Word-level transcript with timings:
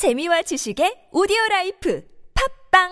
재미와 0.00 0.40
지식의 0.48 1.12
오디오 1.12 1.36
라이프. 1.50 2.00
팝빵 2.32 2.88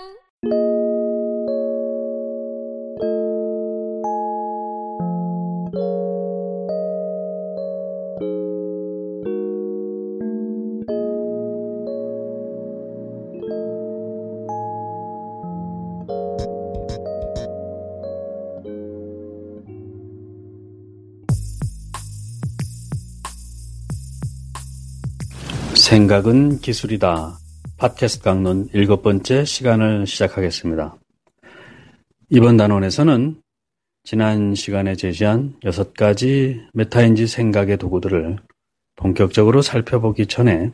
생각은 25.89 26.59
기술이다. 26.59 27.39
팟캐스트 27.79 28.23
강론 28.23 28.68
일곱 28.75 29.01
번째 29.01 29.47
시간을 29.47 30.06
시작하겠습니다. 30.06 30.98
이번 32.28 32.59
단원에서는 32.59 33.41
지난 34.05 34.55
시간에 34.55 34.97
제시한 34.97 35.56
여섯 35.64 35.95
가지 35.95 36.61
메타인지 36.74 37.27
생각의 37.27 37.78
도구들을 37.78 38.37
본격적으로 38.97 39.62
살펴보기 39.62 40.27
전에 40.27 40.73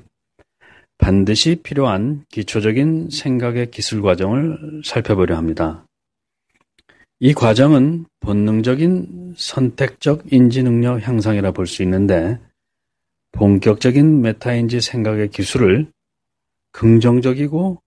반드시 0.98 1.60
필요한 1.62 2.24
기초적인 2.32 3.10
생각의 3.10 3.70
기술 3.70 4.02
과정을 4.02 4.82
살펴보려 4.84 5.36
합니다. 5.36 5.86
이 7.20 7.34
과정은 7.34 8.06
본능적인 8.18 9.34
선택적 9.36 10.24
인지 10.32 10.64
능력 10.64 11.06
향상이라 11.06 11.52
볼 11.52 11.68
수 11.68 11.84
있는데 11.84 12.40
본격적인 13.34 14.22
메타인지 14.22 14.80
생각의 14.80 15.28
기술을 15.28 15.90
긍정적이고 16.70 17.82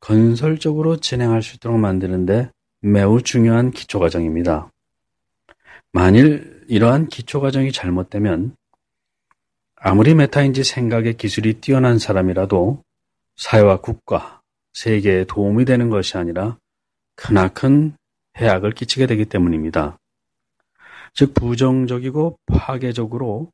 건설적으로 0.00 0.96
진행할 0.96 1.42
수 1.42 1.56
있도록 1.56 1.78
만드는데 1.78 2.50
매우 2.80 3.20
중요한 3.20 3.70
기초 3.70 3.98
과정입니다. 3.98 4.70
만일 5.92 6.64
이러한 6.68 7.08
기초 7.08 7.40
과정이 7.40 7.70
잘못되면 7.70 8.56
아무리 9.76 10.14
메타인지 10.14 10.64
생각의 10.64 11.18
기술이 11.18 11.60
뛰어난 11.60 11.98
사람이라도 11.98 12.82
사회와 13.36 13.80
국가, 13.80 14.40
세계에 14.72 15.24
도움이 15.24 15.66
되는 15.66 15.90
것이 15.90 16.16
아니라 16.16 16.56
크나큰 17.14 17.94
해악을 18.38 18.72
끼치게 18.72 19.06
되기 19.06 19.26
때문입니다. 19.26 19.98
즉 21.12 21.34
부정적이고 21.34 22.38
파괴적으로 22.46 23.50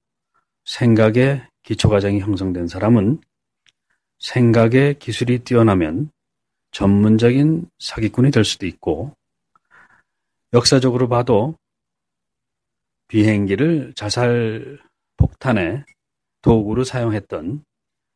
생각의 0.65 1.47
기초과정이 1.63 2.21
형성된 2.21 2.69
사람은 2.69 3.21
생각의 4.19 4.99
기술이 4.99 5.41
뛰어나면 5.41 6.11
전문적인 6.71 7.71
사기꾼이 7.79 8.31
될 8.31 8.45
수도 8.45 8.67
있고 8.67 9.15
역사적으로 10.53 11.09
봐도 11.09 11.57
비행기를 13.09 13.93
자살 13.95 14.79
폭탄의 15.17 15.85
도구로 16.43 16.85
사용했던 16.85 17.65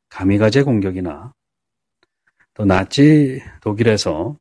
가미가제 0.08 0.62
공격이나 0.62 1.32
또 2.54 2.64
나치 2.64 3.42
독일에서 3.60 4.36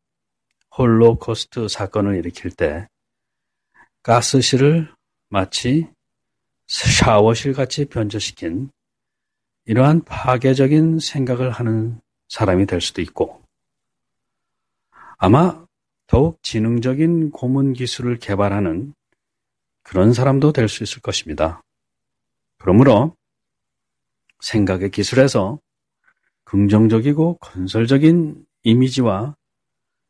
홀로코스트 0.77 1.67
사건을 1.67 2.15
일으킬 2.15 2.51
때 2.51 2.87
가스실을 4.03 4.93
마치 5.29 5.87
샤워실 6.67 7.53
같이 7.53 7.85
변조시킨 7.85 8.69
이러한 9.65 10.03
파괴적인 10.03 10.99
생각을 10.99 11.51
하는 11.51 11.99
사람이 12.29 12.65
될 12.65 12.81
수도 12.81 13.01
있고 13.01 13.41
아마 15.17 15.65
더욱 16.07 16.41
지능적인 16.43 17.31
고문 17.31 17.73
기술을 17.73 18.19
개발하는 18.19 18.93
그런 19.83 20.13
사람도 20.13 20.51
될 20.51 20.67
수 20.69 20.83
있을 20.83 21.01
것입니다. 21.01 21.61
그러므로 22.57 23.15
생각의 24.39 24.91
기술에서 24.91 25.59
긍정적이고 26.43 27.37
건설적인 27.39 28.45
이미지와 28.63 29.35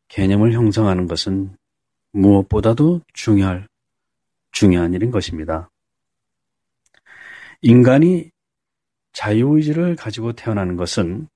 개념을 0.07 0.53
형성하는 0.53 1.07
것은 1.07 1.55
무엇보다도 2.11 3.01
중요할, 3.13 3.67
중요한 4.51 4.93
일인 4.93 5.11
것입니다. 5.11 5.69
인간이 7.61 8.31
자유의지를 9.13 9.95
가지고 9.95 10.33
태어나는 10.33 10.75
것은 10.75 11.27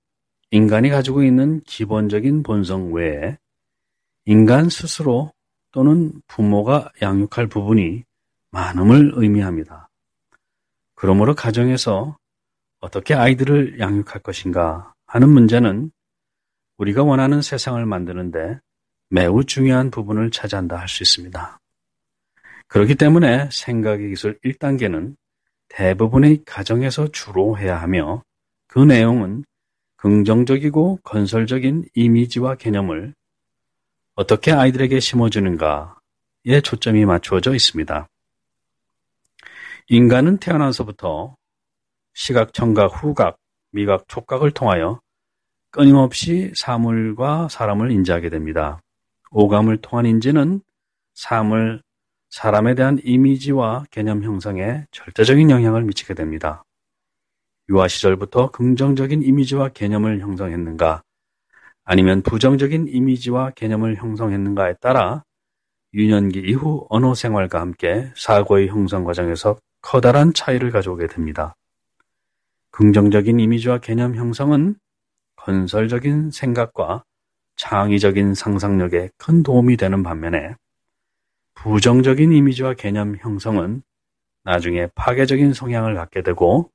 인간이 0.52 0.90
가지고 0.90 1.24
있는 1.24 1.62
기본적인 1.62 2.44
본성 2.44 2.94
외에 2.94 3.38
인간 4.26 4.70
스스로 4.70 5.32
또는 5.72 6.12
부모가 6.28 6.92
양육할 7.02 7.48
부분이 7.48 8.04
많음을 8.52 9.14
의미합니다. 9.16 9.90
그러므로 10.96 11.34
가정에서 11.34 12.18
어떻게 12.82 13.14
아이들을 13.16 13.80
양육할 13.80 14.20
것인가 14.22 14.94
하는 15.08 15.30
문제는 15.30 15.92
우리가 16.78 17.04
원하는 17.04 17.42
세상을 17.42 17.84
만드는데 17.86 18.60
매우 19.10 19.44
중요한 19.44 19.90
부분을 19.92 20.32
차지한다 20.32 20.78
할 20.78 20.88
수 20.88 21.04
있습니다. 21.04 21.60
그렇기 22.68 22.96
때문에 22.96 23.50
생각의 23.52 24.10
기술 24.10 24.40
1단계는 24.40 25.16
대부분의 25.74 26.44
가정에서 26.46 27.08
주로 27.10 27.58
해야 27.58 27.82
하며 27.82 28.24
그 28.68 28.80
내용은 28.80 29.46
긍정적이고 29.96 31.00
건설적인 31.04 31.86
이미지와 31.94 32.56
개념을 32.56 33.14
어떻게 34.16 34.52
아이들에게 34.52 35.00
심어주는가에 35.00 36.62
초점이 36.64 37.06
맞추어져 37.06 37.54
있습니다. 37.54 38.08
인간은 39.88 40.38
태어나서부터 40.38 41.36
시각, 42.14 42.54
청각, 42.54 43.04
후각, 43.04 43.38
미각, 43.72 44.08
촉각을 44.08 44.52
통하여 44.52 45.00
끊임없이 45.70 46.52
사물과 46.56 47.48
사람을 47.50 47.92
인지하게 47.92 48.30
됩니다. 48.30 48.82
오감을 49.32 49.78
통한 49.78 50.06
인지는 50.06 50.62
사물, 51.14 51.82
사람에 52.32 52.76
대한 52.76 52.98
이미지와 53.04 53.86
개념 53.92 54.24
형성에 54.24 54.86
절대적인 54.92 55.52
영향을 55.52 55.84
미치게 55.84 56.14
됩니다. 56.14 56.64
유아 57.70 57.90
시절부터 57.90 58.52
긍정적인 58.52 59.22
이미지와 59.22 59.70
개념을 59.70 60.22
형성했는가, 60.22 61.04
아니면 61.84 62.22
부정적인 62.22 62.88
이미지와 62.88 63.52
개념을 63.52 63.98
형성했는가에 63.98 64.76
따라 64.80 65.26
유년기 65.94 66.40
이후 66.40 66.88
언어 66.90 67.14
생활과 67.14 67.60
함께 67.60 68.14
사고의 68.16 68.70
형성 68.70 69.04
과정에서 69.04 69.58
커다란 69.82 70.34
차이를 70.34 70.72
가져오게 70.72 71.08
됩니다. 71.08 71.58
긍정적인 72.72 73.42
이미지와 73.42 73.80
개념 73.80 74.16
형성은 74.16 74.76
건설적인 75.36 76.32
생각과 76.32 77.04
창의적인 77.58 78.36
상상력에 78.36 79.10
큰 79.18 79.44
도움이 79.44 79.76
되는 79.76 80.02
반면에 80.02 80.56
부정적인 81.64 82.32
이미지와 82.32 82.74
개념 82.74 83.16
형성은 83.18 83.84
나중에 84.44 84.88
파괴적인 84.96 85.54
성향을 85.54 85.94
갖게 85.94 86.24
되고 86.24 86.72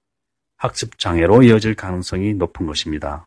학습 0.57 0.97
장애로 0.97 1.43
이어질 1.43 1.75
가능성이 1.75 2.35
높은 2.35 2.67
것입니다. 2.67 3.27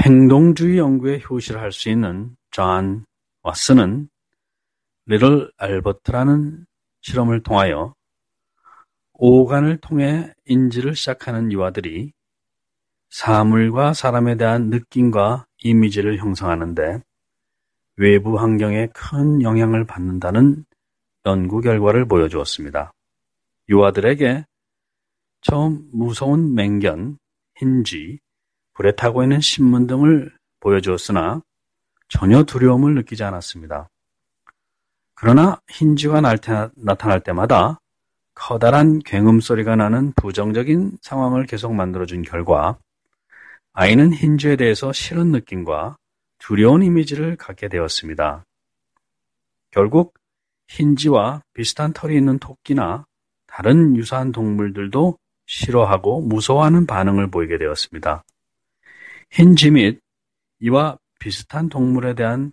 행동주의 0.00 0.78
연구에 0.78 1.20
효시라 1.20 1.60
할 1.60 1.77
수 1.77 1.88
있는 1.88 2.36
존 2.50 3.06
왓슨은 3.44 4.08
Little 5.06 5.52
Albert라는 5.56 6.66
실험을 7.00 7.44
통하여 7.44 7.94
오감을 9.12 9.76
통해 9.76 10.34
인지를 10.46 10.96
시작하는 10.96 11.52
유아들이 11.52 12.12
사물과 13.08 13.94
사람에 13.94 14.36
대한 14.36 14.68
느낌과 14.68 15.46
이미지를 15.62 16.18
형성하는데 16.18 17.02
외부 17.96 18.38
환경에 18.38 18.88
큰 18.94 19.42
영향을 19.42 19.84
받는다는 19.84 20.64
연구 21.26 21.60
결과를 21.60 22.06
보여주었습니다. 22.06 22.92
유아들에게 23.68 24.44
처음 25.42 25.88
무서운 25.92 26.54
맹견, 26.54 27.18
흰쥐, 27.56 28.18
불에 28.74 28.92
타고 28.92 29.22
있는 29.22 29.40
신문 29.40 29.86
등을 29.86 30.32
보여주었으나 30.60 31.42
전혀 32.08 32.42
두려움을 32.42 32.94
느끼지 32.94 33.22
않았습니다. 33.22 33.88
그러나 35.14 35.60
흰쥐가 35.68 36.22
나타날 36.76 37.20
때마다 37.20 37.78
커다란 38.34 39.00
굉음 39.00 39.40
소리가 39.40 39.76
나는 39.76 40.12
부정적인 40.16 40.98
상황을 41.02 41.44
계속 41.44 41.74
만들어준 41.74 42.22
결과 42.22 42.78
아이는 43.74 44.14
흰쥐에 44.14 44.56
대해서 44.56 44.92
싫은 44.92 45.30
느낌과 45.30 45.98
두려운 46.40 46.82
이미지를 46.82 47.36
갖게 47.36 47.68
되었습니다. 47.68 48.44
결국 49.70 50.14
흰지와 50.68 51.42
비슷한 51.52 51.92
털이 51.92 52.16
있는 52.16 52.38
토끼나 52.38 53.06
다른 53.46 53.96
유사한 53.96 54.32
동물들도 54.32 55.16
싫어하고 55.46 56.22
무서워하는 56.22 56.86
반응을 56.86 57.30
보이게 57.30 57.58
되었습니다. 57.58 58.24
흰지 59.30 59.70
및 59.70 60.00
이와 60.60 60.98
비슷한 61.20 61.68
동물에 61.68 62.14
대한 62.14 62.52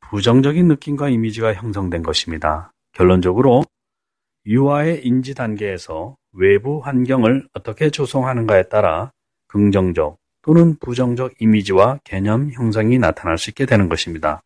부정적인 0.00 0.66
느낌과 0.68 1.08
이미지가 1.08 1.54
형성된 1.54 2.02
것입니다. 2.02 2.72
결론적으로 2.92 3.64
유아의 4.46 5.06
인지 5.06 5.34
단계에서 5.34 6.16
외부 6.32 6.80
환경을 6.80 7.48
어떻게 7.52 7.90
조성하는가에 7.90 8.64
따라 8.64 9.12
긍정적 9.46 10.19
또는 10.42 10.76
부정적 10.76 11.34
이미지와 11.40 12.00
개념 12.04 12.50
형성이 12.50 12.98
나타날 12.98 13.38
수 13.38 13.50
있게 13.50 13.66
되는 13.66 13.88
것입니다. 13.88 14.42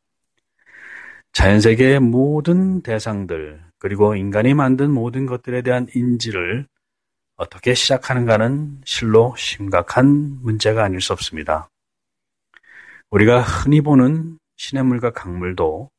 자연세계의 1.33 2.01
모든 2.01 2.81
대상들, 2.81 3.63
그리고 3.79 4.15
인간이 4.15 4.55
만든 4.55 4.91
모든 4.91 5.27
것들에 5.27 5.63
대한 5.63 5.87
인지를 5.95 6.67
어떻게 7.37 7.75
시작하는가는 7.75 8.83
실로 8.85 9.35
심각한 9.37 10.39
문제가 10.43 10.85
아닐 10.85 11.01
수 11.01 11.13
없습니다. 11.13 11.69
우리가 13.11 13.41
흔히 13.41 13.81
보는 13.81 14.39
시냇물과 14.57 15.11
강물도 15.11 15.91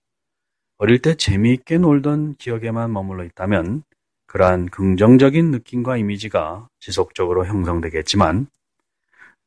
어릴 0.78 1.02
때 1.02 1.16
재미있게 1.16 1.78
놀던 1.78 2.36
기억에만 2.36 2.92
머물러 2.92 3.24
있다면 3.26 3.84
그러한 4.28 4.68
긍정적인 4.70 5.52
느낌과 5.52 5.98
이미지가 5.98 6.68
지속적으로 6.80 7.46
형성되겠지만 7.46 8.48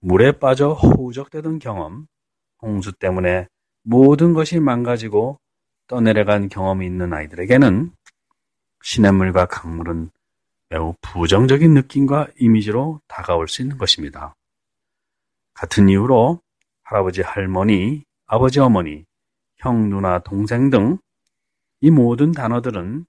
물에 0.00 0.32
빠져 0.32 0.72
호우적대던 0.72 1.58
경험, 1.58 2.06
홍수 2.60 2.92
때문에 2.92 3.48
모든 3.82 4.32
것이 4.34 4.60
망가지고 4.60 5.38
떠내려간 5.86 6.48
경험이 6.48 6.86
있는 6.86 7.12
아이들에게는 7.12 7.92
시냇물과 8.82 9.46
강물은 9.46 10.10
매우 10.68 10.94
부정적인 11.00 11.74
느낌과 11.74 12.28
이미지로 12.38 13.00
다가올 13.08 13.48
수 13.48 13.62
있는 13.62 13.78
것입니다. 13.78 14.34
같은 15.54 15.88
이유로 15.88 16.40
할아버지, 16.82 17.22
할머니, 17.22 18.04
아버지, 18.26 18.60
어머니, 18.60 19.04
형, 19.56 19.88
누나, 19.88 20.18
동생 20.18 20.70
등 20.70 20.98
이 21.80 21.90
모든 21.90 22.32
단어들은 22.32 23.06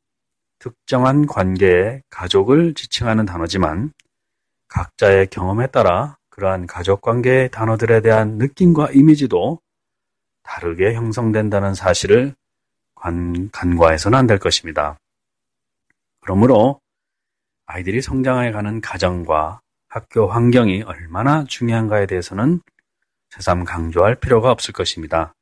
특정한 0.60 1.26
관계의 1.26 2.04
가족을 2.10 2.76
지칭하는 2.76 3.26
단어지만 3.26 3.94
각자의 4.68 5.28
경험에 5.28 5.68
따라 5.68 6.19
그러한 6.40 6.68
가족 6.68 7.02
관계의 7.02 7.52
단어들에 7.52 8.00
대한 8.00 8.38
느낌과 8.38 8.92
이미지도 8.94 9.60
다르게 10.42 10.94
형성된다는 10.94 11.74
사실을 11.74 12.34
간, 12.96 13.50
간과해서는 13.52 14.18
안 14.18 14.26
될 14.26 14.40
것입니다. 14.40 14.98
그러므로 16.22 16.80
아이들이 17.66 18.02
성장해 18.02 18.52
가는 18.52 18.80
가정과 18.80 19.60
학교 19.90 20.28
환경이 20.28 20.84
얼마나 20.84 21.44
중요한가에 21.44 22.06
대해서는 22.06 22.62
새삼 23.32 23.66
강조할 23.66 24.16
필요가 24.16 24.50
없을 24.50 24.74
것입니다. 24.74 25.34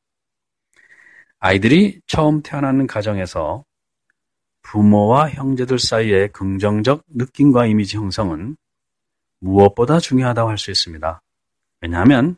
아이들이 1.40 2.02
처음 2.08 2.42
태어나는 2.42 2.88
가정에서 2.88 3.64
부모와 4.64 5.30
형제들 5.30 5.78
사이의 5.78 6.32
긍정적 6.32 7.04
느낌과 7.08 7.68
이미지 7.68 7.98
형성은 7.98 8.58
무엇보다 9.39 10.00
중요하다고 10.00 10.50
할 10.50 10.57
수 10.57 10.72
있습니다. 10.72 11.22
왜냐하면 11.81 12.38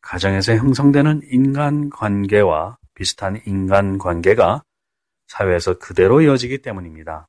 가정에서 0.00 0.54
형성되는 0.54 1.22
인간 1.30 1.90
관계와 1.90 2.78
비슷한 2.94 3.40
인간 3.46 3.98
관계가 3.98 4.62
사회에서 5.26 5.78
그대로 5.78 6.20
이어지기 6.20 6.58
때문입니다. 6.58 7.26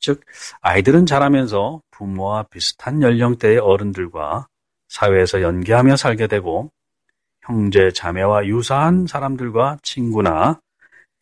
즉, 0.00 0.20
아이들은 0.60 1.06
자라면서 1.06 1.80
부모와 1.92 2.44
비슷한 2.50 3.02
연령대의 3.02 3.58
어른들과 3.58 4.48
사회에서 4.88 5.42
연계하며 5.42 5.96
살게 5.96 6.26
되고, 6.26 6.72
형제, 7.42 7.92
자매와 7.92 8.46
유사한 8.46 9.06
사람들과 9.06 9.78
친구나 9.82 10.60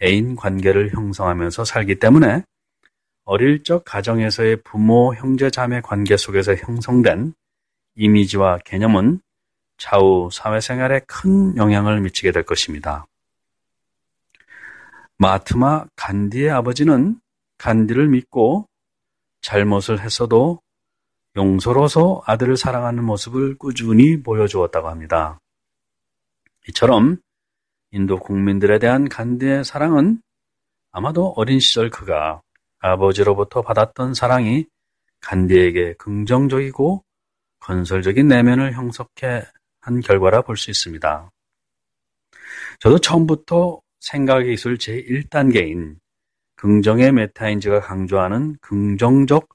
애인 0.02 0.34
관계를 0.36 0.94
형성하면서 0.94 1.64
살기 1.64 1.98
때문에 1.98 2.42
어릴 3.30 3.62
적 3.62 3.84
가정에서의 3.84 4.56
부모, 4.64 5.14
형제, 5.14 5.50
자매 5.50 5.80
관계 5.80 6.16
속에서 6.16 6.56
형성된 6.56 7.32
이미지와 7.94 8.58
개념은 8.64 9.20
차후 9.78 10.30
사회생활에 10.32 11.02
큰 11.06 11.56
영향을 11.56 12.00
미치게 12.00 12.32
될 12.32 12.42
것입니다. 12.42 13.06
마트마 15.18 15.84
간디의 15.94 16.50
아버지는 16.50 17.20
간디를 17.58 18.08
믿고 18.08 18.66
잘못을 19.42 20.00
했어도 20.00 20.60
용서로서 21.36 22.22
아들을 22.26 22.56
사랑하는 22.56 23.04
모습을 23.04 23.58
꾸준히 23.58 24.20
보여주었다고 24.24 24.88
합니다. 24.88 25.38
이처럼 26.68 27.18
인도 27.92 28.18
국민들에 28.18 28.80
대한 28.80 29.08
간디의 29.08 29.62
사랑은 29.64 30.20
아마도 30.90 31.28
어린 31.36 31.60
시절 31.60 31.90
그가 31.90 32.42
아버지로부터 32.80 33.62
받았던 33.62 34.14
사랑이 34.14 34.66
간디에게 35.20 35.94
긍정적이고 35.94 37.04
건설적인 37.60 38.26
내면을 38.28 38.72
형성해 38.72 39.44
한 39.82 40.00
결과라 40.00 40.42
볼 40.42 40.56
수 40.56 40.70
있습니다. 40.70 41.30
저도 42.80 42.98
처음부터 42.98 43.80
생각의 44.00 44.46
기술 44.46 44.78
제1단계인 44.78 45.96
긍정의 46.56 47.12
메타인지가 47.12 47.80
강조하는 47.80 48.56
긍정적 48.60 49.48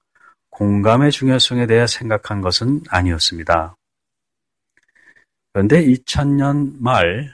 공감의 0.50 1.12
중요성에 1.12 1.68
대해 1.68 1.86
생각한 1.88 2.42
것은 2.42 2.81
아니었습니다. 2.89 3.75
그런데 5.51 5.83
2000년 5.83 6.75
말 6.80 7.31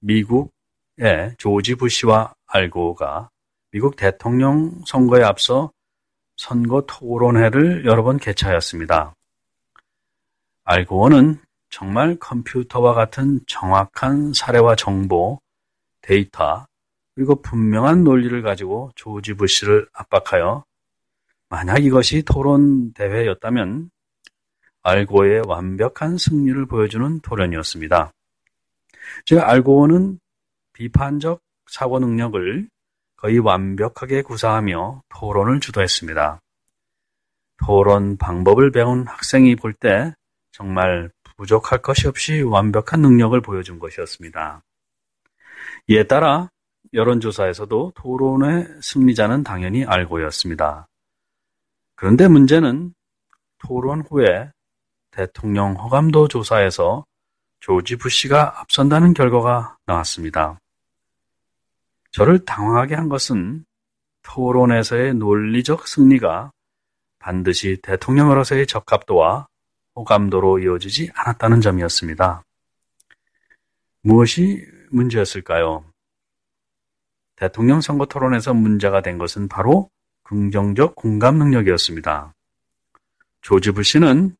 미국의 0.00 1.34
조지 1.38 1.74
부시와 1.74 2.34
알고가 2.46 3.30
미국 3.72 3.94
대통령 3.96 4.82
선거에 4.84 5.22
앞서 5.22 5.72
선거 6.36 6.82
토론회를 6.86 7.84
여러 7.84 8.02
번 8.02 8.16
개최하였습니다. 8.16 9.14
알고원은 10.64 11.38
정말 11.68 12.16
컴퓨터와 12.18 12.94
같은 12.94 13.40
정확한 13.46 14.32
사례와 14.32 14.74
정보, 14.74 15.40
데이터, 16.00 16.66
그리고 17.14 17.40
분명한 17.42 18.02
논리를 18.02 18.42
가지고 18.42 18.90
조지 18.96 19.34
부시를 19.34 19.88
압박하여 19.92 20.64
만약 21.48 21.84
이것이 21.84 22.22
토론 22.22 22.92
대회였다면 22.94 23.90
알고의 24.82 25.42
완벽한 25.46 26.16
승리를 26.16 26.66
보여주는 26.66 27.20
토론이었습니다. 27.20 28.12
즉 29.26 29.38
알고는 29.40 30.18
비판적 30.72 31.40
사고 31.66 31.98
능력을 31.98 32.68
거의 33.20 33.38
완벽하게 33.38 34.22
구사하며 34.22 35.02
토론을 35.10 35.60
주도했습니다. 35.60 36.40
토론 37.58 38.16
방법을 38.16 38.72
배운 38.72 39.06
학생이 39.06 39.56
볼 39.56 39.74
때 39.74 40.14
정말 40.52 41.10
부족할 41.36 41.82
것이 41.82 42.08
없이 42.08 42.40
완벽한 42.40 43.00
능력을 43.02 43.38
보여준 43.42 43.78
것이었습니다. 43.78 44.62
이에 45.88 46.04
따라 46.04 46.48
여론조사에서도 46.94 47.92
토론의 47.94 48.66
승리자는 48.82 49.44
당연히 49.44 49.84
알고였습니다. 49.84 50.88
그런데 51.96 52.26
문제는 52.26 52.94
토론 53.58 54.02
후에 54.08 54.50
대통령 55.10 55.74
허감도 55.74 56.28
조사에서 56.28 57.04
조지 57.60 57.96
부시가 57.96 58.60
앞선다는 58.60 59.12
결과가 59.12 59.76
나왔습니다. 59.84 60.58
저를 62.12 62.44
당황하게 62.44 62.94
한 62.94 63.08
것은 63.08 63.64
토론에서의 64.22 65.14
논리적 65.14 65.86
승리가 65.86 66.52
반드시 67.18 67.78
대통령으로서의 67.82 68.66
적합도와 68.66 69.46
호감도로 69.94 70.60
이어지지 70.60 71.10
않았다는 71.14 71.60
점이었습니다. 71.60 72.42
무엇이 74.02 74.66
문제였을까요? 74.90 75.84
대통령 77.36 77.80
선거 77.80 78.06
토론에서 78.06 78.54
문제가 78.54 79.02
된 79.02 79.18
것은 79.18 79.48
바로 79.48 79.90
긍정적 80.24 80.94
공감 80.94 81.38
능력이었습니다. 81.38 82.34
조지 83.42 83.70
부시는 83.70 84.36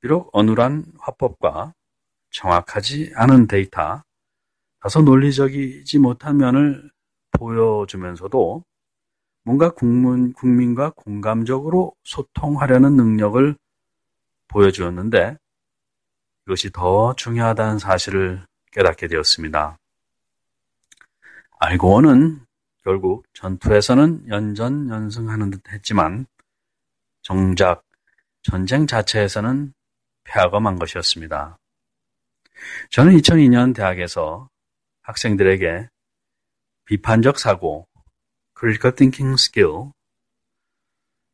비록 0.00 0.30
어눌한 0.32 0.84
화법과 0.98 1.74
정확하지 2.30 3.12
않은 3.14 3.46
데이터, 3.46 4.02
다소 4.86 5.02
논리적이지 5.02 5.98
못한 5.98 6.36
면을 6.36 6.92
보여주면서도 7.32 8.62
뭔가 9.42 9.70
국민, 9.70 10.32
국민과 10.32 10.92
공감적으로 10.94 11.96
소통하려는 12.04 12.94
능력을 12.94 13.56
보여주었는데 14.46 15.38
이것이 16.46 16.70
더 16.70 17.16
중요하다는 17.16 17.80
사실을 17.80 18.46
깨닫게 18.70 19.08
되었습니다. 19.08 19.76
알고는 21.58 22.42
결국 22.84 23.24
전투에서는 23.34 24.28
연전연승하는 24.28 25.50
듯 25.50 25.62
했지만 25.72 26.26
정작 27.22 27.82
전쟁 28.44 28.86
자체에서는 28.86 29.74
패하고 30.22 30.60
만 30.60 30.78
것이었습니다. 30.78 31.58
저는 32.90 33.16
2002년 33.16 33.74
대학에서 33.74 34.48
학생들에게 35.06 35.88
비판적 36.84 37.38
사고, 37.38 37.86
critical 38.58 38.94
thinking 38.96 39.40
skill, 39.40 39.92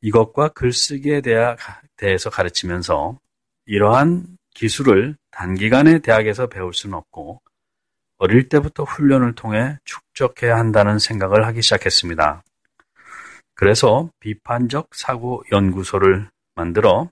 이것과 0.02 0.48
글쓰기에 0.48 1.22
대해서 1.96 2.28
가르치면서 2.28 3.18
이러한 3.64 4.36
기술을 4.54 5.16
단기간에 5.30 6.00
대학에서 6.00 6.48
배울 6.48 6.74
수는 6.74 6.98
없고 6.98 7.40
어릴 8.18 8.48
때부터 8.50 8.84
훈련을 8.84 9.34
통해 9.34 9.78
축적해야 9.84 10.56
한다는 10.56 10.98
생각을 10.98 11.46
하기 11.46 11.62
시작했습니다. 11.62 12.42
그래서 13.54 14.10
비판적 14.20 14.94
사고 14.94 15.42
연구소를 15.50 16.28
만들어 16.54 17.08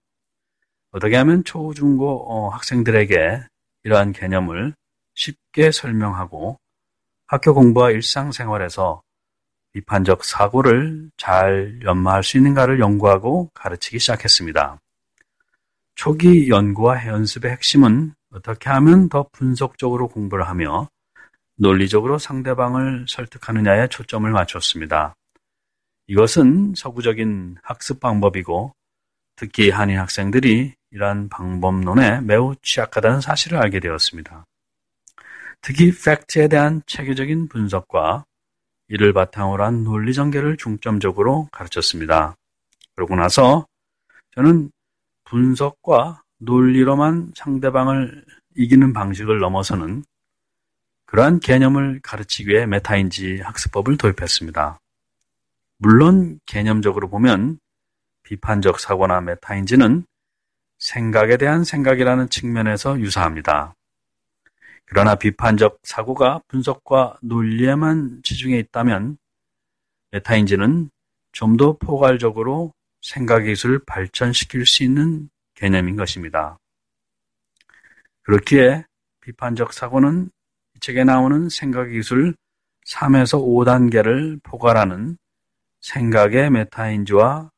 어떻게 0.90 1.17
하면 1.17 1.43
초, 1.45 1.73
중고 1.73 2.31
어, 2.31 2.49
학생들에게 2.50 3.45
이러한 3.85 4.12
개념을 4.12 4.75
쉽게 5.14 5.71
설명하고 5.71 6.59
학교 7.26 7.55
공부와 7.55 7.90
일상생활에서 7.90 9.02
비판적 9.73 10.25
사고를 10.25 11.11
잘 11.17 11.81
연마할 11.85 12.25
수 12.25 12.37
있는가를 12.37 12.81
연구하고 12.81 13.50
가르치기 13.55 13.99
시작했습니다. 13.99 14.79
초기 15.95 16.49
연구와 16.49 17.07
연습의 17.07 17.52
핵심은 17.52 18.14
어떻게 18.33 18.71
하면 18.71 19.09
더 19.09 19.29
분석적으로 19.33 20.09
공부를 20.09 20.49
하며 20.49 20.88
논리적으로 21.57 22.19
상대방을 22.19 23.07
설득하느냐에 23.07 23.88
초점을 23.88 24.31
맞췄습니다. 24.31 25.14
이것은 26.07 26.75
서구적인 26.75 27.59
학습 27.62 28.00
방법이고 28.00 28.73
특히 29.37 29.71
한인 29.71 29.99
학생들이 29.99 30.75
이러한 30.90 31.29
방법론에 31.29 32.23
매우 32.23 32.55
취약하다는 32.62 33.21
사실을 33.21 33.59
알게 33.59 33.79
되었습니다. 33.79 34.45
특히 35.62 35.93
팩트에 35.93 36.49
대한 36.49 36.83
체계적인 36.87 37.49
분석과 37.49 38.25
이를 38.88 39.12
바탕으로 39.12 39.64
한 39.64 39.85
논리 39.85 40.12
전개를 40.12 40.57
중점적으로 40.57 41.49
가르쳤습니다. 41.52 42.37
그러고 42.97 43.14
나서 43.14 43.67
저는 44.35 44.71
분석과 45.25 46.23
논리로만 46.38 47.33
상대방을 47.37 48.25
이기는 48.57 48.93
방식을 48.93 49.38
넘어서는 49.38 50.05
그러한 51.07 51.40
개념을 51.40 52.00
가르치기 52.02 52.50
위해 52.50 52.67
메타인지 52.67 53.40
학습법을 53.40 53.97
도입했습니다. 53.97 54.79
물론 55.79 56.38
개념적으로 56.47 57.09
보면 57.09 57.59
비판적 58.23 58.81
사고나 58.81 59.21
메타인지는 59.21 60.05
생각에 60.79 61.37
대한 61.37 61.64
생각이라는 61.64 62.29
측면에서 62.29 63.00
유사합니다. 63.00 63.75
그러나 64.91 65.15
비판적 65.15 65.79
사고가 65.85 66.41
분석과 66.49 67.21
논리에만 67.23 68.23
치중해 68.25 68.59
있다면 68.59 69.19
메타인지는 70.11 70.91
좀 71.33 71.57
더 71.57 71.77
포괄적으로 71.79 72.75
생각 73.01 73.43
기술을 73.43 73.85
발전시킬 73.87 74.67
수 74.67 74.83
있는 74.83 75.31
개념인 75.55 75.95
것입니다. 75.95 76.59
그렇기에 78.23 78.85
비판적 79.21 79.73
사고는 79.73 80.29
이 80.75 80.81
책에 80.81 81.05
나오는 81.05 81.49
생각 81.49 81.87
기술 81.87 82.35
3에서 82.89 83.41
5단계를 83.41 84.43
포괄하는 84.43 85.17
생각의 85.81 86.51
메타인지와 86.51 87.49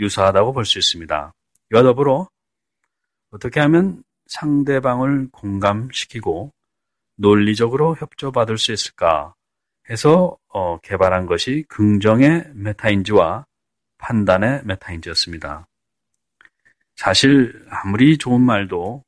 유사하다고 0.00 0.52
볼 0.52 0.66
수 0.66 0.78
있습니다. 0.78 1.32
이와 1.72 1.82
더불어 1.82 2.28
어떻게 3.30 3.60
하면 3.60 4.04
상대방을 4.26 5.28
공감시키고 5.32 6.52
논리적으로 7.16 7.96
협조받을 7.96 8.58
수 8.58 8.72
있을까 8.72 9.34
해서 9.90 10.36
어, 10.48 10.78
개발한 10.80 11.26
것이 11.26 11.64
긍정의 11.68 12.50
메타인지와 12.54 13.46
판단의 13.98 14.62
메타인지였습니다. 14.64 15.66
사실 16.96 17.66
아무리 17.70 18.18
좋은 18.18 18.40
말도 18.40 19.04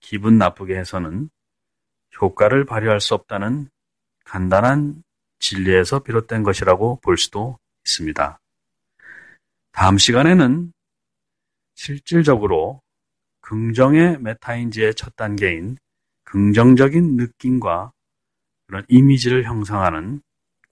기분 0.00 0.38
나쁘게 0.38 0.76
해서는 0.76 1.30
효과를 2.20 2.64
발휘할 2.64 3.00
수 3.00 3.14
없다는 3.14 3.68
간단한 4.24 5.02
진리에서 5.38 6.00
비롯된 6.00 6.42
것이라고 6.42 7.00
볼 7.00 7.18
수도 7.18 7.58
있습니다. 7.84 8.38
다음 9.72 9.98
시간에는 9.98 10.72
실질적으로 11.74 12.80
긍정의 13.40 14.18
메타인지의 14.20 14.94
첫 14.94 15.16
단계인 15.16 15.76
긍정적인 16.34 17.14
느낌과 17.14 17.92
그런 18.66 18.84
이미지를 18.88 19.44
형성하는 19.44 20.20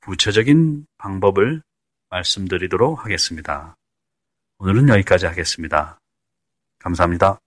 구체적인 0.01 0.87
방법을 0.99 1.63
말씀드리도록 2.11 3.05
하겠습니다. 3.05 3.77
오늘은 4.59 4.89
여기까지 4.89 5.27
하겠습니다. 5.27 6.01
감사합니다. 6.81 7.39